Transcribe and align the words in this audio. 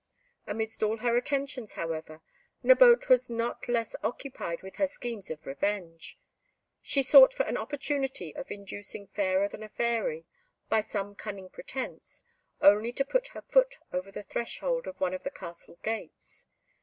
Amidst 0.47 0.81
all 0.81 0.97
her 0.97 1.15
attentions, 1.15 1.73
however, 1.73 2.23
Nabote 2.63 3.07
was 3.07 3.29
not 3.29 3.67
less 3.67 3.95
occupied 4.01 4.63
with 4.63 4.77
her 4.77 4.87
schemes 4.87 5.29
of 5.29 5.45
revenge; 5.45 6.17
she 6.81 7.03
sought 7.03 7.35
for 7.35 7.43
an 7.43 7.55
opportunity 7.55 8.35
of 8.35 8.49
inducing 8.49 9.05
Fairer 9.05 9.47
than 9.47 9.61
a 9.61 9.69
Fairy, 9.69 10.25
by 10.69 10.81
some 10.81 11.13
cunning 11.13 11.51
pretence, 11.51 12.23
only 12.61 12.91
to 12.91 13.05
put 13.05 13.27
her 13.37 13.43
foot 13.43 13.75
over 13.93 14.11
the 14.11 14.23
threshold 14.23 14.87
of 14.87 14.99
one 14.99 15.13
of 15.13 15.21
the 15.21 15.29
castle 15.29 15.77
gates. 15.83 16.47